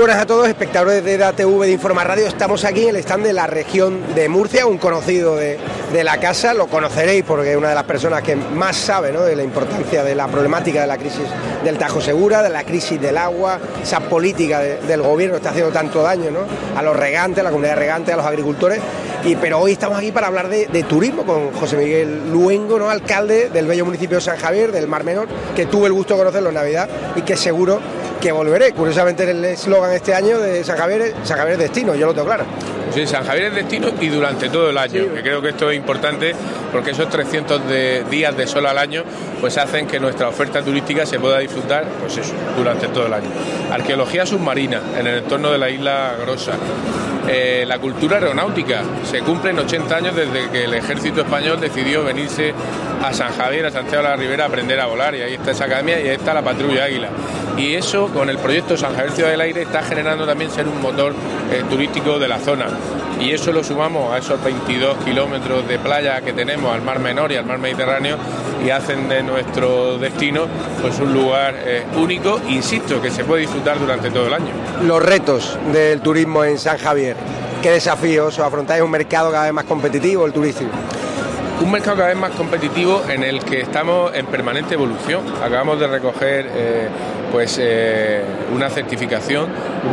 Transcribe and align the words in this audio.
Buenas 0.00 0.18
a 0.22 0.26
todos, 0.26 0.48
espectadores 0.48 1.04
de 1.04 1.18
DATV 1.18 1.60
de 1.64 1.72
Informa 1.72 2.04
Radio. 2.04 2.26
Estamos 2.26 2.64
aquí 2.64 2.84
en 2.84 2.90
el 2.90 2.96
stand 2.96 3.22
de 3.26 3.34
la 3.34 3.46
región 3.46 4.14
de 4.14 4.30
Murcia, 4.30 4.64
un 4.66 4.78
conocido 4.78 5.36
de, 5.36 5.58
de 5.92 6.04
la 6.04 6.18
casa, 6.18 6.54
lo 6.54 6.68
conoceréis 6.68 7.22
porque 7.22 7.50
es 7.50 7.56
una 7.58 7.68
de 7.68 7.74
las 7.74 7.84
personas 7.84 8.22
que 8.22 8.34
más 8.34 8.76
sabe 8.76 9.12
¿no? 9.12 9.20
de 9.22 9.36
la 9.36 9.42
importancia 9.42 10.02
de 10.02 10.14
la 10.14 10.26
problemática 10.28 10.80
de 10.80 10.86
la 10.86 10.96
crisis 10.96 11.24
del 11.62 11.76
Tajo 11.76 12.00
Segura, 12.00 12.42
de 12.42 12.48
la 12.48 12.64
crisis 12.64 12.98
del 12.98 13.18
agua, 13.18 13.58
esa 13.82 14.00
política 14.00 14.60
de- 14.60 14.78
del 14.78 15.02
gobierno 15.02 15.36
está 15.36 15.50
haciendo 15.50 15.70
tanto 15.70 16.02
daño 16.02 16.30
¿no? 16.30 16.40
a 16.78 16.82
los 16.82 16.96
regantes, 16.96 17.40
a 17.40 17.42
la 17.42 17.50
comunidad 17.50 17.74
de 17.74 17.80
regantes, 17.80 18.14
a 18.14 18.16
los 18.16 18.26
agricultores. 18.26 18.80
Y, 19.22 19.36
pero 19.36 19.58
hoy 19.58 19.72
estamos 19.72 19.98
aquí 19.98 20.12
para 20.12 20.28
hablar 20.28 20.48
de, 20.48 20.66
de 20.68 20.82
turismo 20.84 21.24
con 21.26 21.52
José 21.52 21.76
Miguel 21.76 22.32
Luengo, 22.32 22.78
¿no? 22.78 22.88
alcalde 22.88 23.50
del 23.50 23.66
bello 23.66 23.84
municipio 23.84 24.16
de 24.16 24.22
San 24.22 24.38
Javier, 24.38 24.72
del 24.72 24.88
Mar 24.88 25.04
Menor, 25.04 25.28
que 25.54 25.66
tuve 25.66 25.88
el 25.88 25.92
gusto 25.92 26.14
de 26.14 26.20
conocerlo 26.20 26.48
en 26.48 26.54
Navidad 26.54 26.88
y 27.16 27.20
que 27.22 27.36
seguro 27.36 27.80
que 28.20 28.32
volveré. 28.32 28.72
Curiosamente 28.72 29.30
el 29.30 29.44
eslogan 29.44 29.92
este 29.92 30.14
año 30.14 30.38
de 30.38 30.62
San 30.64 30.76
Javier 30.76 31.14
San 31.24 31.38
Javier 31.38 31.54
es 31.54 31.58
destino, 31.60 31.94
yo 31.94 32.06
lo 32.06 32.14
tengo 32.14 32.26
claro. 32.26 32.44
Sí, 32.94 33.06
San 33.06 33.24
Javier 33.24 33.46
es 33.46 33.54
destino 33.54 33.88
y 34.00 34.08
durante 34.08 34.48
todo 34.48 34.70
el 34.70 34.76
año, 34.78 35.04
que 35.14 35.22
creo 35.22 35.40
que 35.40 35.50
esto 35.50 35.70
es 35.70 35.76
importante 35.76 36.34
porque 36.72 36.90
esos 36.90 37.08
300 37.08 37.66
de- 37.68 38.04
días 38.10 38.36
de 38.36 38.46
sol 38.48 38.66
al 38.66 38.78
año 38.78 39.04
pues 39.40 39.56
hacen 39.58 39.86
que 39.86 40.00
nuestra 40.00 40.28
oferta 40.28 40.60
turística 40.62 41.06
se 41.06 41.18
pueda 41.20 41.38
disfrutar 41.38 41.84
pues 42.00 42.16
eso, 42.18 42.32
durante 42.56 42.88
todo 42.88 43.06
el 43.06 43.14
año. 43.14 43.28
Arqueología 43.70 44.26
submarina 44.26 44.80
en 44.98 45.06
el 45.06 45.18
entorno 45.18 45.50
de 45.52 45.58
la 45.58 45.70
isla 45.70 46.14
Grosa. 46.20 46.52
Eh, 47.28 47.64
la 47.66 47.78
cultura 47.78 48.16
aeronáutica. 48.16 48.82
Se 49.08 49.20
cumplen 49.20 49.56
80 49.58 49.94
años 49.96 50.16
desde 50.16 50.48
que 50.50 50.64
el 50.64 50.74
ejército 50.74 51.20
español 51.20 51.60
decidió 51.60 52.02
venirse 52.02 52.52
a 53.04 53.12
San 53.12 53.32
Javier, 53.36 53.66
a 53.66 53.70
Santiago 53.70 54.02
de 54.02 54.08
la 54.10 54.16
Ribera, 54.16 54.44
a 54.44 54.46
aprender 54.48 54.80
a 54.80 54.86
volar. 54.86 55.14
Y 55.14 55.22
ahí 55.22 55.34
está 55.34 55.52
esa 55.52 55.66
academia 55.66 56.00
y 56.00 56.08
ahí 56.08 56.16
está 56.16 56.34
la 56.34 56.42
patrulla 56.42 56.84
Águila. 56.84 57.08
Y 57.56 57.74
eso, 57.74 58.09
con 58.12 58.28
el 58.28 58.38
proyecto 58.38 58.76
San 58.76 58.94
Javier 58.94 59.12
Ciudad 59.12 59.30
del 59.30 59.40
Aire, 59.40 59.62
está 59.62 59.82
generando 59.82 60.26
también 60.26 60.50
ser 60.50 60.68
un 60.68 60.80
motor 60.80 61.14
eh, 61.52 61.62
turístico 61.68 62.18
de 62.18 62.28
la 62.28 62.38
zona. 62.38 62.66
Y 63.20 63.32
eso 63.32 63.52
lo 63.52 63.62
sumamos 63.62 64.12
a 64.12 64.18
esos 64.18 64.42
22 64.42 64.96
kilómetros 65.04 65.66
de 65.68 65.78
playa 65.78 66.20
que 66.22 66.32
tenemos 66.32 66.72
al 66.72 66.82
Mar 66.82 67.00
Menor 67.00 67.32
y 67.32 67.36
al 67.36 67.44
Mar 67.44 67.58
Mediterráneo 67.58 68.16
y 68.64 68.70
hacen 68.70 69.08
de 69.08 69.22
nuestro 69.22 69.98
destino 69.98 70.46
pues 70.80 70.98
un 70.98 71.12
lugar 71.12 71.54
eh, 71.58 71.84
único, 71.96 72.40
insisto, 72.48 73.00
que 73.00 73.10
se 73.10 73.24
puede 73.24 73.42
disfrutar 73.42 73.78
durante 73.78 74.10
todo 74.10 74.26
el 74.26 74.34
año. 74.34 74.52
Los 74.82 75.02
retos 75.02 75.58
del 75.72 76.00
turismo 76.00 76.44
en 76.44 76.58
San 76.58 76.78
Javier, 76.78 77.16
qué 77.62 77.70
desafíos, 77.70 78.38
os 78.38 78.44
afrontáis 78.44 78.82
un 78.82 78.90
mercado 78.90 79.30
cada 79.30 79.44
vez 79.44 79.52
más 79.52 79.64
competitivo, 79.64 80.26
el 80.26 80.32
turístico. 80.32 80.70
Un 81.62 81.70
mercado 81.70 81.98
cada 81.98 82.08
vez 82.08 82.16
más 82.16 82.30
competitivo 82.30 83.02
en 83.06 83.22
el 83.22 83.44
que 83.44 83.60
estamos 83.60 84.14
en 84.14 84.24
permanente 84.26 84.74
evolución. 84.74 85.22
Acabamos 85.42 85.78
de 85.78 85.86
recoger 85.88 86.50
eh, 86.54 86.88
pues 87.30 87.58
eh, 87.60 88.22
una 88.54 88.70
certificación 88.70 89.46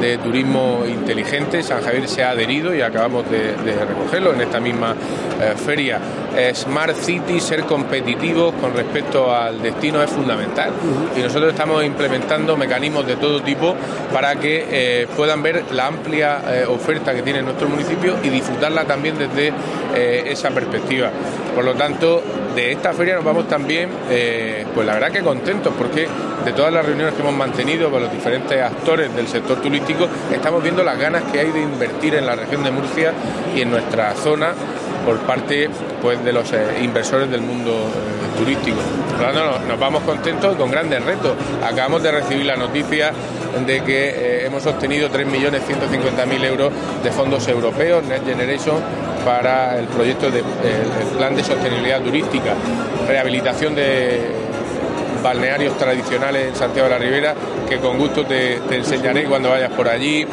de 0.00 0.18
turismo 0.18 0.84
inteligente. 0.86 1.62
San 1.62 1.82
Javier 1.82 2.08
se 2.08 2.22
ha 2.22 2.30
adherido 2.30 2.74
y 2.74 2.82
acabamos 2.82 3.30
de, 3.30 3.54
de 3.56 3.84
recogerlo 3.84 4.32
en 4.32 4.40
esta 4.40 4.60
misma 4.60 4.94
eh, 5.42 5.54
feria. 5.56 5.98
Eh, 6.36 6.52
Smart 6.54 6.94
City, 6.96 7.40
ser 7.40 7.64
competitivos 7.64 8.54
con 8.54 8.74
respecto 8.74 9.34
al 9.34 9.60
destino 9.60 10.02
es 10.02 10.10
fundamental. 10.10 10.70
Y 11.16 11.20
nosotros 11.20 11.52
estamos 11.52 11.84
implementando 11.84 12.56
mecanismos 12.56 13.06
de 13.06 13.16
todo 13.16 13.42
tipo 13.42 13.74
para 14.12 14.36
que 14.36 14.66
eh, 14.70 15.06
puedan 15.16 15.42
ver 15.42 15.64
la 15.72 15.86
amplia 15.88 16.42
oferta 16.68 17.14
que 17.14 17.22
tiene 17.22 17.42
nuestro 17.42 17.68
municipio 17.68 18.16
y 18.22 18.28
disfrutarla 18.28 18.84
también 18.84 19.16
desde 19.18 19.52
esa 20.30 20.50
perspectiva. 20.50 21.10
Por 21.54 21.64
lo 21.64 21.74
tanto, 21.74 22.22
de 22.54 22.72
esta 22.72 22.92
feria 22.92 23.16
nos 23.16 23.24
vamos 23.24 23.48
también, 23.48 23.88
pues 24.74 24.86
la 24.86 24.94
verdad 24.94 25.10
que 25.10 25.20
contentos, 25.20 25.72
porque 25.76 26.06
de 26.44 26.52
todas 26.52 26.72
las 26.72 26.84
reuniones 26.84 27.14
que 27.14 27.20
hemos 27.22 27.34
mantenido 27.34 27.90
con 27.90 28.02
los 28.02 28.12
diferentes 28.12 28.60
actores 28.60 29.14
del 29.14 29.28
sector 29.28 29.60
turístico, 29.60 30.08
estamos 30.32 30.62
viendo 30.62 30.82
las 30.82 30.98
ganas 30.98 31.22
que 31.30 31.40
hay 31.40 31.50
de 31.50 31.60
invertir 31.60 32.14
en 32.14 32.26
la 32.26 32.34
región 32.34 32.64
de 32.64 32.70
Murcia 32.70 33.12
y 33.54 33.60
en 33.62 33.70
nuestra 33.70 34.14
zona 34.14 34.54
por 35.04 35.18
parte 35.20 35.68
pues, 36.00 36.22
de 36.24 36.32
los 36.32 36.52
eh, 36.52 36.78
inversores 36.82 37.30
del 37.30 37.40
mundo 37.40 37.72
eh, 37.72 38.38
turístico. 38.38 38.78
Por 39.10 39.20
lo 39.20 39.32
tanto, 39.32 39.66
nos, 39.66 39.78
vamos 39.78 40.02
contentos 40.02 40.54
y 40.54 40.56
con 40.56 40.70
grandes 40.70 41.04
retos. 41.04 41.32
Acabamos 41.64 42.02
de 42.02 42.12
recibir 42.12 42.46
la 42.46 42.56
noticia 42.56 43.12
de 43.66 43.82
que 43.82 44.08
eh, 44.08 44.46
hemos 44.46 44.64
obtenido 44.66 45.10
3.150.000 45.10 46.44
euros 46.44 46.72
de 47.02 47.10
fondos 47.10 47.46
europeos, 47.48 48.04
Next 48.04 48.26
Generation, 48.26 48.76
para 49.24 49.78
el 49.78 49.86
proyecto 49.86 50.30
del 50.30 50.44
plan 51.16 51.36
de 51.36 51.44
sostenibilidad 51.44 52.00
turística, 52.00 52.54
rehabilitación 53.06 53.74
de 53.74 54.41
balnearios 55.22 55.76
tradicionales 55.78 56.48
en 56.48 56.56
Santiago 56.56 56.88
de 56.88 56.94
la 56.94 56.98
Ribera, 56.98 57.34
que 57.68 57.78
con 57.78 57.98
gusto 57.98 58.24
te, 58.26 58.56
enseñaré 58.70 59.24
cuando 59.24 59.50
vayas 59.50 59.70
por 59.72 59.88
allí. 59.88 60.26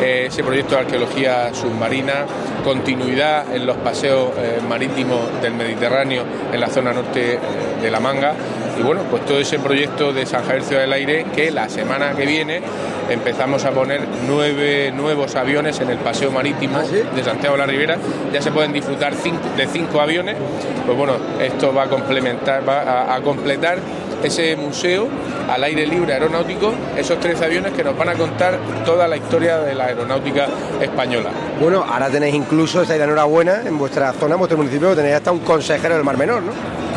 Eh, 0.00 0.26
ese 0.26 0.44
proyecto 0.44 0.74
de 0.74 0.82
arqueología 0.82 1.54
submarina, 1.54 2.26
continuidad 2.62 3.54
en 3.54 3.64
los 3.64 3.78
paseos 3.78 4.30
eh, 4.36 4.60
marítimos 4.68 5.20
del 5.40 5.54
Mediterráneo 5.54 6.22
en 6.52 6.60
la 6.60 6.68
zona 6.68 6.92
norte 6.92 7.38
de 7.80 7.90
La 7.90 7.98
Manga 7.98 8.34
y 8.78 8.82
bueno, 8.82 9.02
pues 9.10 9.24
todo 9.24 9.38
ese 9.38 9.58
proyecto 9.58 10.12
de 10.12 10.26
San 10.26 10.44
Javier 10.44 10.62
Ciudad 10.62 10.82
del 10.82 10.92
Aire 10.92 11.26
que 11.34 11.50
la 11.50 11.68
semana 11.68 12.12
que 12.14 12.26
viene 12.26 12.60
empezamos 13.08 13.64
a 13.64 13.70
poner 13.70 14.02
nueve 14.26 14.92
nuevos 14.92 15.34
aviones 15.34 15.80
en 15.80 15.90
el 15.90 15.98
paseo 15.98 16.30
marítimo 16.30 16.78
¿Ah, 16.78 16.82
de 17.14 17.24
Santiago 17.24 17.56
de 17.56 17.58
la 17.58 17.66
Ribera. 17.66 17.96
Ya 18.32 18.42
se 18.42 18.50
pueden 18.50 18.72
disfrutar 18.72 19.14
de 19.14 19.66
cinco 19.66 20.00
aviones. 20.00 20.36
Pues 20.84 20.96
bueno, 20.96 21.14
esto 21.40 21.72
va 21.72 21.84
a 21.84 21.88
complementar, 21.88 22.68
va 22.68 23.14
a, 23.14 23.20
completar 23.22 23.78
ese 24.22 24.56
museo 24.56 25.08
al 25.50 25.62
aire 25.64 25.86
libre 25.86 26.12
aeronáutico, 26.12 26.72
esos 26.96 27.20
tres 27.20 27.40
aviones 27.40 27.72
que 27.72 27.84
nos 27.84 27.96
van 27.96 28.08
a 28.08 28.14
contar 28.14 28.58
toda 28.84 29.06
la 29.06 29.16
historia 29.16 29.58
de 29.58 29.74
la 29.74 29.86
aeronáutica 29.86 30.46
española. 30.80 31.30
Bueno, 31.60 31.84
ahora 31.88 32.10
tenéis 32.10 32.34
incluso, 32.34 32.82
esa 32.82 32.96
enhorabuena, 32.96 33.62
en 33.64 33.78
vuestra 33.78 34.12
zona, 34.12 34.34
en 34.34 34.38
vuestro 34.38 34.58
municipio, 34.58 34.94
tenéis 34.94 35.16
hasta 35.16 35.32
un 35.32 35.40
consejero 35.40 35.94
del 35.94 36.04
Mar 36.04 36.16
Menor, 36.16 36.42
¿no? 36.42 36.52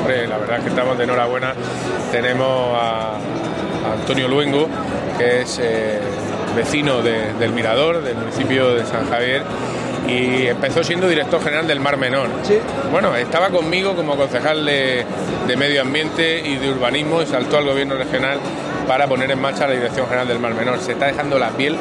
la 0.08 0.38
verdad 0.38 0.58
es 0.58 0.64
que 0.64 0.70
estamos 0.70 0.98
de 0.98 1.04
enhorabuena. 1.04 1.54
Tenemos 2.12 2.76
a, 2.76 3.18
Antonio 3.94 4.28
Luengo, 4.28 4.68
que 5.18 5.42
es 5.42 5.60
eh, 5.62 6.00
vecino 6.56 7.02
del 7.02 7.52
Mirador, 7.52 8.04
del 8.04 8.16
municipio 8.16 8.74
de 8.74 8.86
San 8.86 9.10
Javier, 9.10 9.44
y 10.08 10.48
empezó 10.48 10.84
siendo 10.84 11.08
director 11.08 11.42
general 11.42 11.68
del 11.68 11.80
Mar 11.80 11.98
Menor. 11.98 12.30
Bueno, 12.92 13.16
estaba 13.16 13.50
conmigo 13.50 13.96
como 13.96 14.16
concejal 14.16 14.66
de, 14.66 15.06
de, 15.48 15.58
Medio 15.58 15.82
Ambiente 15.82 16.42
y 16.46 16.58
de 16.58 16.70
Urbanismo 16.72 17.22
y 17.22 17.26
saltó 17.26 17.58
al 17.58 17.66
gobierno 17.66 17.96
regional 17.96 18.40
para 18.88 19.08
poner 19.08 19.30
en 19.32 19.40
marcha 19.40 19.68
la 19.68 19.74
Dirección 19.74 20.06
General 20.06 20.28
del 20.28 20.40
Mar 20.40 20.54
Menor. 20.56 20.80
Se 20.80 20.94
está 20.94 21.08
dejando 21.08 21.38
la 21.38 21.50
piel 21.52 21.78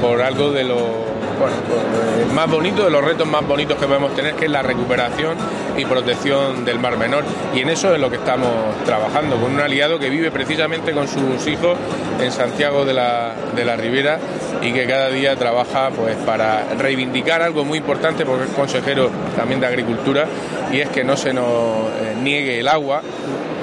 por 0.00 0.20
algo 0.22 0.52
de 0.52 0.64
lo 0.64 1.09
bueno, 1.40 1.56
pues, 1.66 2.32
más 2.34 2.50
bonito, 2.50 2.84
de 2.84 2.90
los 2.90 3.02
retos 3.02 3.26
más 3.26 3.46
bonitos 3.46 3.78
que 3.78 3.86
podemos 3.86 4.14
tener, 4.14 4.34
que 4.34 4.44
es 4.44 4.50
la 4.50 4.60
recuperación 4.60 5.36
y 5.76 5.86
protección 5.86 6.66
del 6.66 6.78
Mar 6.78 6.98
Menor. 6.98 7.24
Y 7.54 7.60
en 7.60 7.70
eso 7.70 7.94
es 7.94 8.00
lo 8.00 8.10
que 8.10 8.16
estamos 8.16 8.50
trabajando, 8.84 9.36
con 9.36 9.54
un 9.54 9.60
aliado 9.60 9.98
que 9.98 10.10
vive 10.10 10.30
precisamente 10.30 10.92
con 10.92 11.08
sus 11.08 11.46
hijos 11.46 11.78
en 12.20 12.30
Santiago 12.30 12.84
de 12.84 12.92
la, 12.92 13.32
de 13.56 13.64
la 13.64 13.76
Ribera 13.76 14.18
y 14.60 14.72
que 14.72 14.86
cada 14.86 15.08
día 15.08 15.34
trabaja 15.36 15.88
pues 15.90 16.14
para 16.26 16.64
reivindicar 16.78 17.40
algo 17.40 17.64
muy 17.64 17.78
importante 17.78 18.26
porque 18.26 18.44
es 18.44 18.50
consejero 18.50 19.08
también 19.34 19.60
de 19.60 19.66
Agricultura 19.66 20.26
y 20.70 20.80
es 20.80 20.90
que 20.90 21.04
no 21.04 21.16
se 21.16 21.32
nos 21.32 21.46
eh, 21.46 22.16
niegue 22.22 22.60
el 22.60 22.68
agua 22.68 23.00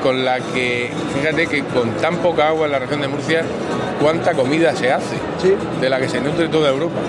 con 0.01 0.25
la 0.25 0.39
que, 0.39 0.89
fíjate 1.15 1.47
que 1.47 1.63
con 1.63 1.91
tan 1.97 2.17
poca 2.17 2.47
agua 2.47 2.65
en 2.65 2.71
la 2.71 2.79
región 2.79 3.01
de 3.01 3.07
Murcia, 3.07 3.43
cuánta 3.99 4.33
comida 4.33 4.75
se 4.75 4.91
hace, 4.91 5.15
de 5.81 5.89
la 5.89 5.99
que 5.99 6.09
se 6.09 6.21
nutre 6.21 6.47
toda 6.47 6.69
Europa. 6.69 6.99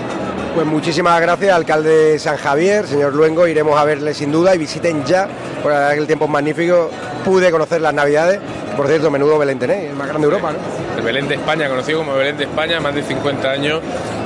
Pues 0.55 0.65
muchísimas 0.65 1.21
gracias, 1.21 1.55
alcalde 1.55 2.17
San 2.19 2.35
Javier, 2.37 2.85
señor 2.87 3.13
Luengo, 3.13 3.47
iremos 3.47 3.79
a 3.79 3.83
verle 3.85 4.13
sin 4.13 4.31
duda 4.31 4.55
y 4.55 4.57
visiten 4.57 5.05
ya, 5.05 5.27
porque 5.61 5.69
la 5.69 5.79
verdad 5.79 5.93
que 5.93 5.99
el 5.99 6.07
tiempo 6.07 6.25
es 6.25 6.31
magnífico, 6.31 6.89
pude 7.23 7.51
conocer 7.51 7.81
las 7.81 7.93
navidades, 7.93 8.39
por 8.75 8.87
cierto, 8.87 9.11
menudo 9.11 9.37
Belén 9.37 9.59
tenéis, 9.59 9.89
el 9.89 9.95
más 9.95 10.07
grande 10.07 10.27
de 10.27 10.33
Europa, 10.33 10.53
¿no? 10.53 10.97
El 10.97 11.03
Belén 11.03 11.27
de 11.27 11.35
España, 11.35 11.69
conocido 11.69 11.99
como 11.99 12.15
Belén 12.15 12.37
de 12.37 12.45
España, 12.45 12.79
más 12.79 12.95
de 12.95 13.03
50 13.03 13.49
años 13.49 13.81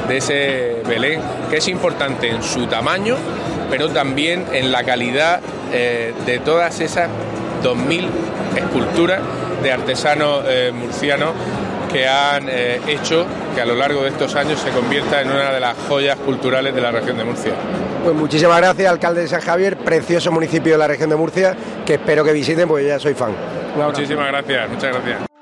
de 0.07 0.17
ese 0.17 0.81
Belén, 0.87 1.21
que 1.49 1.57
es 1.57 1.67
importante 1.67 2.29
en 2.29 2.41
su 2.41 2.67
tamaño, 2.67 3.15
pero 3.69 3.89
también 3.89 4.45
en 4.53 4.71
la 4.71 4.83
calidad 4.83 5.41
eh, 5.71 6.13
de 6.25 6.39
todas 6.39 6.79
esas 6.79 7.09
2.000 7.63 8.07
esculturas 8.55 9.21
de 9.61 9.71
artesanos 9.71 10.43
eh, 10.47 10.71
murcianos 10.73 11.31
que 11.93 12.07
han 12.07 12.49
eh, 12.49 12.81
hecho 12.87 13.25
que 13.55 13.61
a 13.61 13.65
lo 13.65 13.75
largo 13.75 14.01
de 14.01 14.09
estos 14.09 14.35
años 14.35 14.59
se 14.59 14.71
convierta 14.71 15.21
en 15.21 15.29
una 15.29 15.51
de 15.51 15.59
las 15.59 15.77
joyas 15.87 16.17
culturales 16.17 16.73
de 16.73 16.81
la 16.81 16.91
región 16.91 17.17
de 17.17 17.23
Murcia. 17.23 17.53
Pues 18.03 18.15
muchísimas 18.15 18.57
gracias, 18.57 18.91
alcalde 18.91 19.21
de 19.21 19.27
San 19.27 19.41
Javier, 19.41 19.77
precioso 19.77 20.31
municipio 20.31 20.73
de 20.73 20.79
la 20.79 20.87
región 20.87 21.09
de 21.09 21.15
Murcia, 21.15 21.55
que 21.85 21.93
espero 21.93 22.23
que 22.23 22.33
visiten 22.33 22.67
porque 22.67 22.87
ya 22.87 22.99
soy 22.99 23.13
fan. 23.13 23.33
Muchísimas 23.77 24.27
gracias, 24.27 24.69
muchas 24.69 24.91
gracias. 24.91 25.32